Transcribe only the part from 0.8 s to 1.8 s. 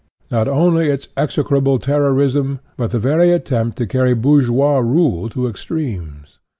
its" execrable"